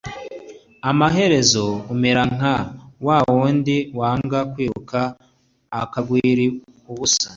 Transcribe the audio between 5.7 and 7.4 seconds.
akagwira ubusa